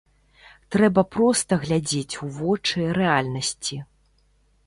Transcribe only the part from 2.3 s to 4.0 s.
вочы рэальнасці.